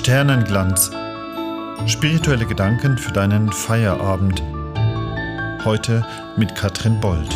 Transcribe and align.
Sternenglanz. 0.00 0.90
Spirituelle 1.84 2.46
Gedanken 2.46 2.96
für 2.96 3.12
deinen 3.12 3.52
Feierabend. 3.52 4.42
Heute 5.62 6.06
mit 6.38 6.54
Katrin 6.54 6.98
Bold. 7.00 7.28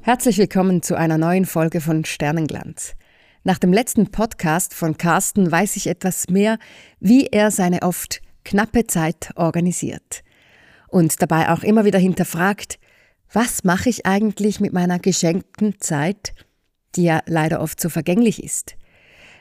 Herzlich 0.00 0.38
willkommen 0.38 0.82
zu 0.82 0.96
einer 0.96 1.18
neuen 1.18 1.46
Folge 1.46 1.80
von 1.80 2.04
Sternenglanz. 2.04 2.96
Nach 3.44 3.58
dem 3.58 3.72
letzten 3.72 4.10
Podcast 4.10 4.74
von 4.74 4.98
Carsten 4.98 5.48
weiß 5.48 5.76
ich 5.76 5.86
etwas 5.86 6.28
mehr, 6.28 6.58
wie 6.98 7.28
er 7.28 7.52
seine 7.52 7.82
oft 7.82 8.22
knappe 8.44 8.88
Zeit 8.88 9.30
organisiert. 9.36 10.24
Und 10.88 11.22
dabei 11.22 11.50
auch 11.50 11.62
immer 11.62 11.84
wieder 11.84 12.00
hinterfragt, 12.00 12.80
was 13.32 13.62
mache 13.62 13.88
ich 13.88 14.04
eigentlich 14.04 14.58
mit 14.58 14.72
meiner 14.72 14.98
geschenkten 14.98 15.78
Zeit, 15.78 16.34
die 16.96 17.04
ja 17.04 17.20
leider 17.26 17.60
oft 17.60 17.80
so 17.80 17.88
vergänglich 17.88 18.42
ist. 18.42 18.76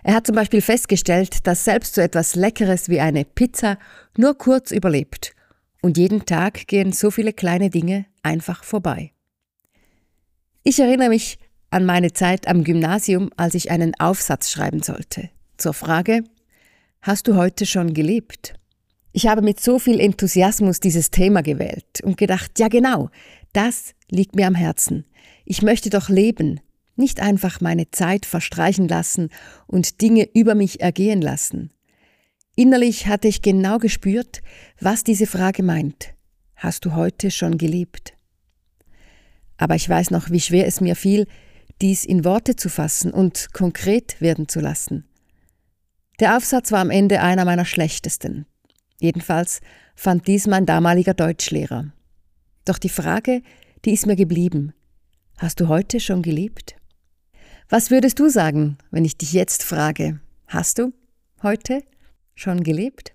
Er 0.04 0.14
hat 0.14 0.28
zum 0.28 0.36
Beispiel 0.36 0.62
festgestellt, 0.62 1.46
dass 1.48 1.66
selbst 1.66 1.96
so 1.96 2.02
etwas 2.02 2.36
Leckeres 2.36 2.90
wie 2.90 3.00
eine 3.00 3.26
Pizza 3.26 3.78
nur 4.16 4.38
kurz 4.38 4.72
überlebt. 4.72 5.34
Und 5.82 5.98
jeden 5.98 6.26
Tag 6.26 6.68
gehen 6.68 6.92
so 6.92 7.12
viele 7.12 7.34
kleine 7.34 7.70
Dinge 7.70 8.06
einfach 8.24 8.64
vorbei. 8.64 9.12
Ich 10.64 10.80
erinnere 10.80 11.10
mich 11.10 11.40
an 11.70 11.86
meine 11.86 12.14
Zeit 12.14 12.48
am 12.48 12.64
Gymnasium, 12.64 13.30
als 13.38 13.56
ich 13.56 13.72
einen 13.72 14.00
Aufsatz 14.00 14.52
schreiben 14.52 14.82
sollte. 14.82 15.30
Zur 15.58 15.74
Frage, 15.74 16.24
hast 17.02 17.28
du 17.28 17.36
heute 17.36 17.66
schon 17.66 17.94
gelebt? 17.94 18.54
Ich 19.12 19.28
habe 19.28 19.42
mit 19.42 19.60
so 19.60 19.80
viel 19.80 20.00
Enthusiasmus 20.00 20.80
dieses 20.80 21.10
Thema 21.10 21.42
gewählt 21.42 22.02
und 22.04 22.18
gedacht, 22.18 22.60
ja 22.60 22.68
genau, 22.68 23.10
das 23.54 23.94
liegt 24.10 24.36
mir 24.36 24.48
am 24.48 24.56
Herzen. 24.56 25.06
Ich 25.46 25.62
möchte 25.62 25.90
doch 25.90 26.10
leben, 26.10 26.60
nicht 26.98 27.20
einfach 27.20 27.62
meine 27.62 27.92
Zeit 27.92 28.26
verstreichen 28.26 28.88
lassen 28.88 29.30
und 29.68 30.02
Dinge 30.02 30.28
über 30.34 30.56
mich 30.56 30.82
ergehen 30.82 31.22
lassen. 31.22 31.72
Innerlich 32.56 33.08
hatte 33.08 33.28
ich 33.28 33.42
genau 33.42 33.78
gespürt, 33.78 34.42
was 34.80 35.04
diese 35.04 35.28
Frage 35.28 35.64
meint. 35.64 36.14
Hast 36.56 36.86
du 36.86 36.96
heute 36.96 37.30
schon 37.30 37.58
gelebt? 37.58 38.14
Aber 39.58 39.76
ich 39.76 39.88
weiß 39.88 40.12
noch, 40.12 40.32
wie 40.32 40.40
schwer 40.40 40.66
es 40.66 40.82
mir 40.82 40.96
fiel, 40.96 41.28
dies 41.82 42.04
in 42.04 42.26
Worte 42.26 42.56
zu 42.56 42.70
fassen 42.70 43.12
und 43.12 43.54
konkret 43.54 44.20
werden 44.22 44.48
zu 44.48 44.60
lassen. 44.60 45.06
Der 46.20 46.36
Aufsatz 46.36 46.72
war 46.72 46.80
am 46.80 46.90
Ende 46.90 47.22
einer 47.22 47.46
meiner 47.46 47.66
schlechtesten. 47.66 48.48
Jedenfalls 49.00 49.62
fand 49.96 50.26
dies 50.26 50.48
mein 50.48 50.66
damaliger 50.66 51.14
Deutschlehrer. 51.14 51.92
Doch 52.66 52.80
die 52.80 52.90
Frage, 52.90 53.44
die 53.86 53.94
ist 53.94 54.08
mir 54.08 54.16
geblieben. 54.16 54.74
Hast 55.38 55.60
du 55.60 55.68
heute 55.68 56.00
schon 56.00 56.24
geliebt? 56.24 56.76
Was 57.70 57.92
würdest 57.92 58.18
du 58.20 58.30
sagen, 58.30 58.78
wenn 58.92 59.04
ich 59.04 59.18
dich 59.18 59.34
jetzt 59.34 59.62
frage, 59.62 60.22
hast 60.48 60.80
du 60.80 60.94
heute 61.44 61.84
schon 62.34 62.64
gelebt? 62.64 63.14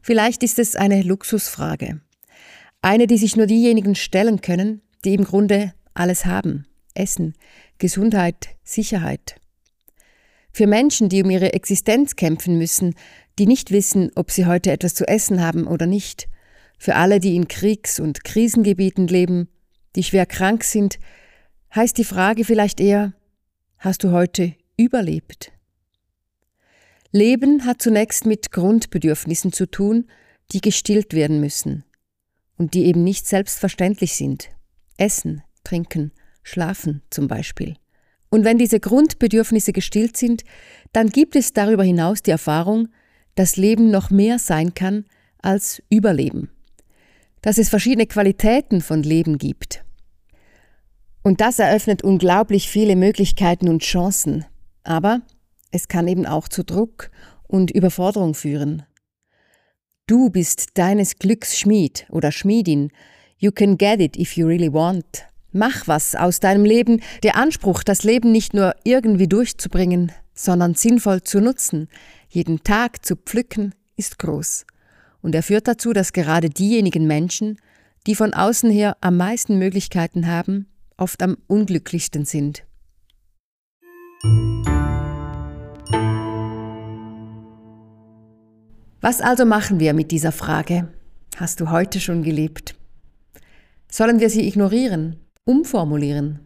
Vielleicht 0.00 0.44
ist 0.44 0.60
es 0.60 0.76
eine 0.76 1.02
Luxusfrage. 1.02 2.00
Eine, 2.80 3.08
die 3.08 3.18
sich 3.18 3.34
nur 3.34 3.46
diejenigen 3.46 3.96
stellen 3.96 4.40
können, 4.40 4.82
die 5.04 5.14
im 5.14 5.24
Grunde 5.24 5.74
alles 5.94 6.24
haben. 6.24 6.64
Essen, 6.94 7.34
Gesundheit, 7.78 8.50
Sicherheit. 8.62 9.34
Für 10.52 10.68
Menschen, 10.68 11.08
die 11.08 11.24
um 11.24 11.30
ihre 11.30 11.54
Existenz 11.54 12.14
kämpfen 12.14 12.56
müssen, 12.56 12.94
die 13.36 13.46
nicht 13.46 13.72
wissen, 13.72 14.12
ob 14.14 14.30
sie 14.30 14.46
heute 14.46 14.70
etwas 14.70 14.94
zu 14.94 15.08
essen 15.08 15.40
haben 15.40 15.66
oder 15.66 15.86
nicht, 15.86 16.28
für 16.80 16.96
alle, 16.96 17.20
die 17.20 17.36
in 17.36 17.46
Kriegs- 17.46 18.00
und 18.00 18.24
Krisengebieten 18.24 19.06
leben, 19.06 19.48
die 19.96 20.02
schwer 20.02 20.24
krank 20.24 20.64
sind, 20.64 20.98
heißt 21.74 21.96
die 21.98 22.04
Frage 22.04 22.44
vielleicht 22.46 22.80
eher, 22.80 23.12
hast 23.76 24.02
du 24.02 24.12
heute 24.12 24.54
überlebt? 24.78 25.52
Leben 27.12 27.66
hat 27.66 27.82
zunächst 27.82 28.24
mit 28.24 28.50
Grundbedürfnissen 28.50 29.52
zu 29.52 29.66
tun, 29.66 30.06
die 30.52 30.62
gestillt 30.62 31.12
werden 31.12 31.38
müssen 31.38 31.84
und 32.56 32.72
die 32.72 32.86
eben 32.86 33.04
nicht 33.04 33.26
selbstverständlich 33.26 34.14
sind. 34.14 34.48
Essen, 34.96 35.42
trinken, 35.64 36.12
schlafen 36.42 37.02
zum 37.10 37.28
Beispiel. 37.28 37.76
Und 38.30 38.44
wenn 38.44 38.56
diese 38.56 38.80
Grundbedürfnisse 38.80 39.74
gestillt 39.74 40.16
sind, 40.16 40.44
dann 40.92 41.10
gibt 41.10 41.36
es 41.36 41.52
darüber 41.52 41.84
hinaus 41.84 42.22
die 42.22 42.30
Erfahrung, 42.30 42.88
dass 43.34 43.56
Leben 43.56 43.90
noch 43.90 44.08
mehr 44.10 44.38
sein 44.38 44.72
kann 44.72 45.04
als 45.42 45.82
Überleben 45.90 46.48
dass 47.42 47.58
es 47.58 47.68
verschiedene 47.68 48.06
Qualitäten 48.06 48.80
von 48.80 49.02
Leben 49.02 49.38
gibt. 49.38 49.84
Und 51.22 51.40
das 51.40 51.58
eröffnet 51.58 52.02
unglaublich 52.02 52.68
viele 52.68 52.96
Möglichkeiten 52.96 53.68
und 53.68 53.82
Chancen. 53.82 54.44
Aber 54.84 55.22
es 55.70 55.88
kann 55.88 56.08
eben 56.08 56.26
auch 56.26 56.48
zu 56.48 56.64
Druck 56.64 57.10
und 57.46 57.70
Überforderung 57.70 58.34
führen. 58.34 58.84
Du 60.06 60.30
bist 60.30 60.78
deines 60.78 61.16
Glücks 61.16 61.58
Schmied 61.58 62.06
oder 62.10 62.32
Schmiedin. 62.32 62.90
You 63.38 63.52
can 63.52 63.78
get 63.78 64.00
it 64.00 64.16
if 64.16 64.36
you 64.36 64.46
really 64.46 64.72
want. 64.72 65.26
Mach 65.52 65.86
was 65.86 66.14
aus 66.14 66.40
deinem 66.40 66.64
Leben. 66.64 67.00
Der 67.22 67.36
Anspruch, 67.36 67.82
das 67.82 68.02
Leben 68.02 68.32
nicht 68.32 68.54
nur 68.54 68.74
irgendwie 68.84 69.28
durchzubringen, 69.28 70.12
sondern 70.32 70.74
sinnvoll 70.74 71.22
zu 71.22 71.40
nutzen, 71.40 71.88
jeden 72.28 72.62
Tag 72.62 73.04
zu 73.04 73.16
pflücken, 73.16 73.74
ist 73.96 74.18
groß 74.18 74.64
und 75.22 75.34
er 75.34 75.42
führt 75.42 75.68
dazu, 75.68 75.92
dass 75.92 76.12
gerade 76.12 76.50
diejenigen 76.50 77.06
Menschen, 77.06 77.58
die 78.06 78.14
von 78.14 78.32
außen 78.32 78.70
her 78.70 78.96
am 79.00 79.16
meisten 79.16 79.58
Möglichkeiten 79.58 80.26
haben, 80.26 80.66
oft 80.96 81.22
am 81.22 81.36
unglücklichsten 81.46 82.24
sind. 82.24 82.64
Was 89.00 89.20
also 89.20 89.46
machen 89.46 89.80
wir 89.80 89.94
mit 89.94 90.10
dieser 90.10 90.32
Frage? 90.32 90.88
Hast 91.36 91.60
du 91.60 91.70
heute 91.70 92.00
schon 92.00 92.22
gelebt? 92.22 92.74
Sollen 93.90 94.20
wir 94.20 94.28
sie 94.28 94.46
ignorieren, 94.46 95.16
umformulieren? 95.44 96.40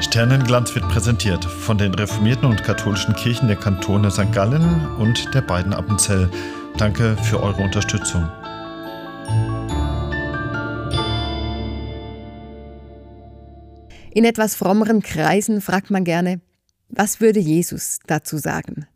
Sternenglanz 0.00 0.74
wird 0.74 0.88
präsentiert 0.88 1.44
von 1.44 1.78
den 1.78 1.94
reformierten 1.94 2.48
und 2.48 2.62
katholischen 2.62 3.14
Kirchen 3.14 3.48
der 3.48 3.56
Kantone 3.56 4.10
St. 4.10 4.32
Gallen 4.32 4.86
und 4.98 5.34
der 5.34 5.42
beiden 5.42 5.72
Appenzell 5.72 6.30
Danke 6.78 7.16
für 7.22 7.42
eure 7.42 7.62
Unterstützung. 7.62 8.28
In 14.12 14.24
etwas 14.24 14.54
frommeren 14.54 15.02
Kreisen 15.02 15.60
fragt 15.60 15.90
man 15.90 16.04
gerne, 16.04 16.40
was 16.88 17.20
würde 17.20 17.38
Jesus 17.38 18.00
dazu 18.06 18.38
sagen? 18.38 18.86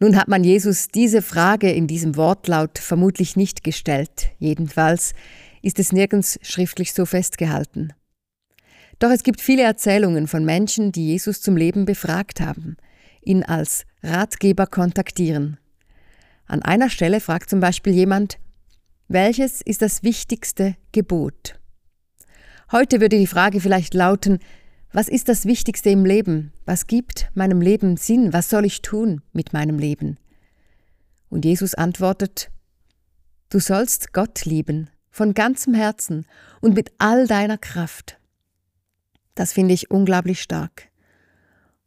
Nun 0.00 0.16
hat 0.16 0.28
man 0.28 0.42
Jesus 0.42 0.88
diese 0.88 1.22
Frage 1.22 1.70
in 1.70 1.86
diesem 1.86 2.16
Wortlaut 2.16 2.78
vermutlich 2.78 3.36
nicht 3.36 3.62
gestellt, 3.62 4.30
jedenfalls 4.38 5.12
ist 5.62 5.78
es 5.78 5.92
nirgends 5.92 6.38
schriftlich 6.42 6.94
so 6.94 7.04
festgehalten. 7.04 7.92
Doch 8.98 9.10
es 9.10 9.22
gibt 9.22 9.40
viele 9.40 9.62
Erzählungen 9.62 10.26
von 10.26 10.44
Menschen, 10.44 10.92
die 10.92 11.08
Jesus 11.08 11.40
zum 11.40 11.56
Leben 11.56 11.84
befragt 11.84 12.40
haben, 12.40 12.76
ihn 13.22 13.42
als 13.42 13.84
Ratgeber 14.02 14.66
kontaktieren. 14.66 15.58
An 16.50 16.62
einer 16.62 16.90
Stelle 16.90 17.20
fragt 17.20 17.48
zum 17.48 17.60
Beispiel 17.60 17.92
jemand, 17.92 18.40
welches 19.06 19.60
ist 19.60 19.82
das 19.82 20.02
wichtigste 20.02 20.74
Gebot? 20.90 21.60
Heute 22.72 23.00
würde 23.00 23.18
die 23.18 23.28
Frage 23.28 23.60
vielleicht 23.60 23.94
lauten, 23.94 24.40
was 24.92 25.06
ist 25.06 25.28
das 25.28 25.44
Wichtigste 25.46 25.90
im 25.90 26.04
Leben? 26.04 26.52
Was 26.64 26.88
gibt 26.88 27.30
meinem 27.34 27.60
Leben 27.60 27.96
Sinn? 27.96 28.32
Was 28.32 28.50
soll 28.50 28.64
ich 28.64 28.82
tun 28.82 29.22
mit 29.32 29.52
meinem 29.52 29.78
Leben? 29.78 30.18
Und 31.28 31.44
Jesus 31.44 31.76
antwortet, 31.76 32.50
du 33.50 33.60
sollst 33.60 34.12
Gott 34.12 34.44
lieben, 34.44 34.90
von 35.12 35.34
ganzem 35.34 35.72
Herzen 35.72 36.26
und 36.60 36.74
mit 36.74 36.90
all 36.98 37.28
deiner 37.28 37.58
Kraft. 37.58 38.18
Das 39.36 39.52
finde 39.52 39.74
ich 39.74 39.92
unglaublich 39.92 40.42
stark. 40.42 40.88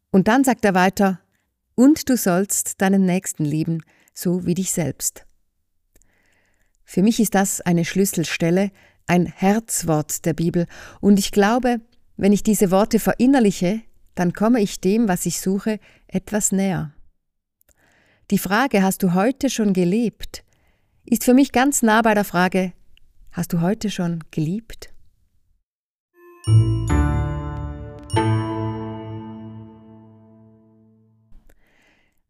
Und 0.09 0.29
dann 0.29 0.45
sagt 0.45 0.63
er 0.63 0.73
weiter, 0.73 1.19
und 1.75 2.07
du 2.07 2.15
sollst 2.15 2.81
deinen 2.81 3.05
Nächsten 3.05 3.43
lieben, 3.43 3.81
so 4.13 4.45
wie 4.45 4.53
dich 4.53 4.71
selbst. 4.71 5.25
Für 6.83 7.01
mich 7.01 7.19
ist 7.19 7.35
das 7.35 7.61
eine 7.61 7.85
Schlüsselstelle, 7.85 8.71
ein 9.07 9.25
Herzwort 9.25 10.25
der 10.25 10.33
Bibel, 10.33 10.67
und 11.01 11.19
ich 11.19 11.31
glaube, 11.31 11.81
wenn 12.17 12.33
ich 12.33 12.43
diese 12.43 12.71
Worte 12.71 12.99
verinnerliche, 12.99 13.81
dann 14.15 14.33
komme 14.33 14.61
ich 14.61 14.79
dem, 14.79 15.07
was 15.07 15.25
ich 15.25 15.41
suche, 15.41 15.79
etwas 16.07 16.51
näher. 16.51 16.93
Die 18.31 18.37
Frage, 18.37 18.83
hast 18.83 19.03
du 19.03 19.13
heute 19.13 19.49
schon 19.49 19.73
gelebt, 19.73 20.43
ist 21.05 21.23
für 21.23 21.33
mich 21.33 21.51
ganz 21.51 21.81
nah 21.81 22.01
bei 22.01 22.13
der 22.13 22.23
Frage, 22.23 22.73
hast 23.31 23.53
du 23.53 23.61
heute 23.61 23.89
schon 23.89 24.23
geliebt? 24.31 24.93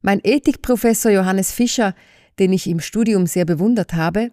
Mein 0.06 0.20
Ethikprofessor 0.22 1.12
Johannes 1.12 1.54
Fischer, 1.54 1.96
den 2.38 2.52
ich 2.52 2.68
im 2.68 2.82
Studium 2.82 3.26
sehr 3.26 3.46
bewundert 3.46 3.94
habe, 3.94 4.32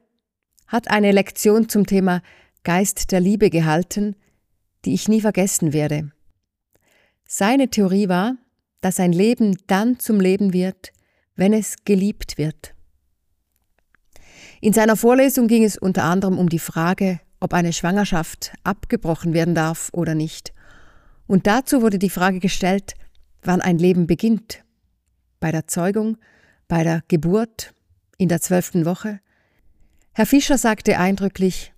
hat 0.66 0.90
eine 0.90 1.12
Lektion 1.12 1.68
zum 1.68 1.86
Thema 1.86 2.22
Geist 2.64 3.12
der 3.12 3.20
Liebe 3.20 3.50
gehalten, 3.50 4.16
die 4.84 4.94
ich 4.94 5.06
nie 5.06 5.20
vergessen 5.20 5.72
werde. 5.72 6.10
Seine 7.24 7.68
Theorie 7.68 8.08
war, 8.08 8.34
dass 8.80 8.98
ein 8.98 9.12
Leben 9.12 9.56
dann 9.68 10.00
zum 10.00 10.18
Leben 10.18 10.52
wird, 10.52 10.90
wenn 11.36 11.52
es 11.52 11.76
geliebt 11.84 12.36
wird. 12.36 12.74
In 14.60 14.72
seiner 14.72 14.96
Vorlesung 14.96 15.46
ging 15.46 15.62
es 15.62 15.78
unter 15.78 16.02
anderem 16.02 16.36
um 16.36 16.48
die 16.48 16.58
Frage, 16.58 17.20
ob 17.38 17.54
eine 17.54 17.72
Schwangerschaft 17.72 18.54
abgebrochen 18.64 19.34
werden 19.34 19.54
darf 19.54 19.90
oder 19.92 20.16
nicht. 20.16 20.52
Und 21.28 21.46
dazu 21.46 21.80
wurde 21.80 22.00
die 22.00 22.10
Frage 22.10 22.40
gestellt, 22.40 22.94
wann 23.42 23.60
ein 23.60 23.78
Leben 23.78 24.08
beginnt. 24.08 24.64
Bei 25.40 25.50
der 25.50 25.66
Zeugung, 25.66 26.18
bei 26.68 26.84
der 26.84 27.02
Geburt, 27.08 27.74
in 28.18 28.28
der 28.28 28.40
zwölften 28.40 28.84
Woche. 28.84 29.20
Herr 30.12 30.26
Fischer 30.26 30.58
sagte 30.58 30.98
eindrücklich, 30.98 31.72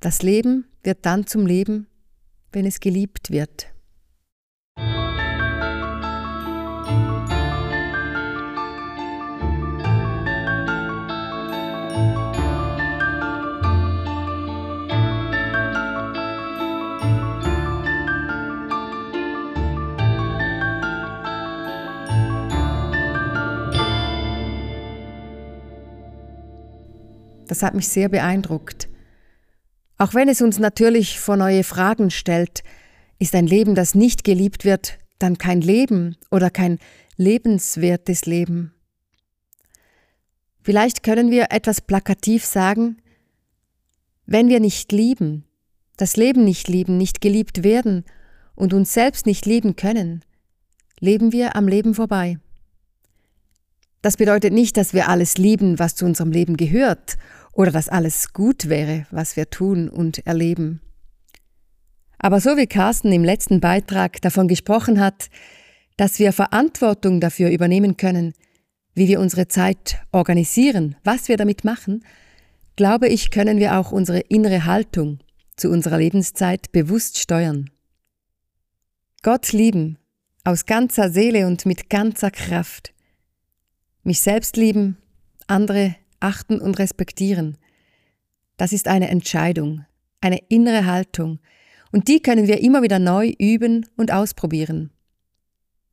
das 0.00 0.22
Leben 0.22 0.66
wird 0.82 1.06
dann 1.06 1.26
zum 1.26 1.46
Leben, 1.46 1.86
wenn 2.52 2.66
es 2.66 2.80
geliebt 2.80 3.30
wird. 3.30 3.73
Das 27.48 27.62
hat 27.62 27.74
mich 27.74 27.88
sehr 27.88 28.08
beeindruckt. 28.08 28.88
Auch 29.98 30.14
wenn 30.14 30.28
es 30.28 30.42
uns 30.42 30.58
natürlich 30.58 31.20
vor 31.20 31.36
neue 31.36 31.64
Fragen 31.64 32.10
stellt, 32.10 32.62
ist 33.18 33.34
ein 33.34 33.46
Leben, 33.46 33.74
das 33.74 33.94
nicht 33.94 34.24
geliebt 34.24 34.64
wird, 34.64 34.98
dann 35.18 35.38
kein 35.38 35.60
Leben 35.60 36.16
oder 36.30 36.50
kein 36.50 36.78
lebenswertes 37.16 38.26
Leben. 38.26 38.74
Vielleicht 40.62 41.02
können 41.02 41.30
wir 41.30 41.48
etwas 41.50 41.80
plakativ 41.80 42.44
sagen, 42.44 42.96
wenn 44.26 44.48
wir 44.48 44.60
nicht 44.60 44.90
lieben, 44.92 45.44
das 45.96 46.16
Leben 46.16 46.44
nicht 46.44 46.68
lieben, 46.68 46.96
nicht 46.96 47.20
geliebt 47.20 47.62
werden 47.62 48.04
und 48.54 48.72
uns 48.72 48.94
selbst 48.94 49.26
nicht 49.26 49.46
lieben 49.46 49.76
können, 49.76 50.24
leben 50.98 51.32
wir 51.32 51.54
am 51.56 51.68
Leben 51.68 51.94
vorbei. 51.94 52.38
Das 54.04 54.18
bedeutet 54.18 54.52
nicht, 54.52 54.76
dass 54.76 54.92
wir 54.92 55.08
alles 55.08 55.38
lieben, 55.38 55.78
was 55.78 55.94
zu 55.94 56.04
unserem 56.04 56.30
Leben 56.30 56.58
gehört, 56.58 57.16
oder 57.54 57.70
dass 57.70 57.88
alles 57.88 58.34
gut 58.34 58.68
wäre, 58.68 59.06
was 59.10 59.34
wir 59.34 59.48
tun 59.48 59.88
und 59.88 60.26
erleben. 60.26 60.82
Aber 62.18 62.38
so 62.38 62.58
wie 62.58 62.66
Carsten 62.66 63.12
im 63.12 63.24
letzten 63.24 63.60
Beitrag 63.60 64.20
davon 64.20 64.46
gesprochen 64.46 65.00
hat, 65.00 65.30
dass 65.96 66.18
wir 66.18 66.34
Verantwortung 66.34 67.18
dafür 67.18 67.48
übernehmen 67.48 67.96
können, 67.96 68.34
wie 68.94 69.08
wir 69.08 69.20
unsere 69.20 69.48
Zeit 69.48 69.98
organisieren, 70.12 70.96
was 71.02 71.28
wir 71.28 71.38
damit 71.38 71.64
machen, 71.64 72.04
glaube 72.76 73.08
ich, 73.08 73.30
können 73.30 73.56
wir 73.56 73.78
auch 73.78 73.90
unsere 73.90 74.20
innere 74.20 74.66
Haltung 74.66 75.20
zu 75.56 75.70
unserer 75.70 75.96
Lebenszeit 75.96 76.72
bewusst 76.72 77.18
steuern. 77.18 77.70
Gott 79.22 79.52
lieben, 79.52 79.96
aus 80.44 80.66
ganzer 80.66 81.08
Seele 81.08 81.46
und 81.46 81.64
mit 81.64 81.88
ganzer 81.88 82.30
Kraft, 82.30 82.93
mich 84.04 84.20
selbst 84.20 84.56
lieben, 84.56 84.96
andere 85.46 85.96
achten 86.20 86.60
und 86.60 86.78
respektieren. 86.78 87.58
Das 88.56 88.72
ist 88.72 88.88
eine 88.88 89.08
Entscheidung, 89.08 89.84
eine 90.20 90.38
innere 90.48 90.86
Haltung, 90.86 91.40
und 91.94 92.08
die 92.08 92.20
können 92.20 92.48
wir 92.48 92.60
immer 92.60 92.82
wieder 92.82 92.98
neu 92.98 93.32
üben 93.38 93.86
und 93.96 94.10
ausprobieren. 94.10 94.90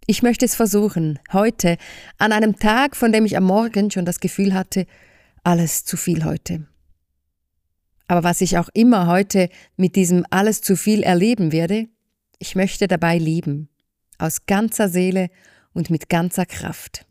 Ich 0.08 0.24
möchte 0.24 0.46
es 0.46 0.56
versuchen, 0.56 1.20
heute, 1.32 1.78
an 2.18 2.32
einem 2.32 2.56
Tag, 2.56 2.96
von 2.96 3.12
dem 3.12 3.24
ich 3.24 3.38
am 3.38 3.44
Morgen 3.44 3.92
schon 3.92 4.04
das 4.04 4.20
Gefühl 4.20 4.56
hatte, 4.56 4.88
alles 5.44 5.86
zu 5.86 5.98
viel 5.98 6.26
heute. 6.26 6.66
Aber 8.08 8.24
was 8.24 8.42
ich 8.42 8.58
auch 8.58 8.70
immer 8.74 9.06
heute 9.06 9.50
mit 9.78 9.96
diesem 9.96 10.26
alles 10.32 10.62
zu 10.62 10.76
viel 10.76 11.04
erleben 11.04 11.52
werde, 11.52 11.88
ich 12.40 12.56
möchte 12.56 12.88
dabei 12.88 13.20
lieben, 13.20 13.70
aus 14.18 14.48
ganzer 14.48 14.90
Seele 14.90 15.30
und 15.72 15.92
mit 15.92 16.10
ganzer 16.10 16.48
Kraft. 16.48 17.06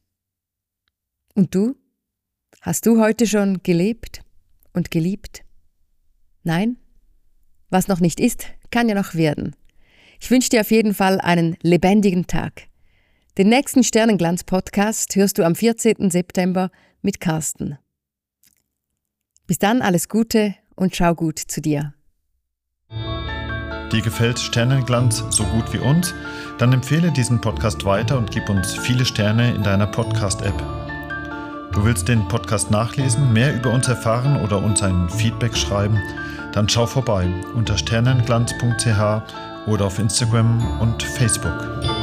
Und 1.40 1.54
du? 1.54 1.74
Hast 2.60 2.84
du 2.84 3.00
heute 3.00 3.26
schon 3.26 3.62
gelebt 3.62 4.20
und 4.74 4.90
geliebt? 4.90 5.42
Nein? 6.42 6.76
Was 7.70 7.88
noch 7.88 7.98
nicht 8.00 8.20
ist, 8.20 8.44
kann 8.70 8.90
ja 8.90 8.94
noch 8.94 9.14
werden. 9.14 9.56
Ich 10.20 10.30
wünsche 10.30 10.50
dir 10.50 10.60
auf 10.60 10.70
jeden 10.70 10.92
Fall 10.92 11.18
einen 11.18 11.56
lebendigen 11.62 12.26
Tag. 12.26 12.64
Den 13.38 13.48
nächsten 13.48 13.82
Sternenglanz-Podcast 13.82 15.16
hörst 15.16 15.38
du 15.38 15.44
am 15.44 15.54
14. 15.54 16.10
September 16.10 16.70
mit 17.00 17.20
Carsten. 17.20 17.78
Bis 19.46 19.58
dann 19.58 19.80
alles 19.80 20.10
Gute 20.10 20.54
und 20.76 20.94
schau 20.94 21.14
gut 21.14 21.38
zu 21.38 21.62
dir. 21.62 21.94
Dir 22.90 24.02
gefällt 24.02 24.38
Sternenglanz 24.38 25.24
so 25.30 25.44
gut 25.44 25.72
wie 25.72 25.78
uns? 25.78 26.12
Dann 26.58 26.74
empfehle 26.74 27.10
diesen 27.10 27.40
Podcast 27.40 27.86
weiter 27.86 28.18
und 28.18 28.30
gib 28.30 28.50
uns 28.50 28.74
viele 28.74 29.06
Sterne 29.06 29.54
in 29.54 29.62
deiner 29.62 29.86
Podcast-App. 29.86 30.79
Du 31.72 31.84
willst 31.84 32.08
den 32.08 32.26
Podcast 32.26 32.70
nachlesen, 32.72 33.32
mehr 33.32 33.54
über 33.54 33.70
uns 33.70 33.86
erfahren 33.86 34.42
oder 34.42 34.60
uns 34.60 34.82
ein 34.82 35.08
Feedback 35.08 35.56
schreiben? 35.56 35.98
Dann 36.52 36.68
schau 36.68 36.84
vorbei 36.84 37.28
unter 37.54 37.78
sternenglanz.ch 37.78 39.68
oder 39.68 39.84
auf 39.84 39.98
Instagram 40.00 40.80
und 40.80 41.00
Facebook. 41.02 41.99